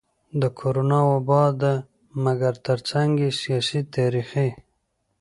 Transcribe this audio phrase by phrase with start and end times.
[0.41, 1.73] د کرونا وبا ده
[2.23, 4.49] مګر ترڅنګ يې سياسي, تاريخي,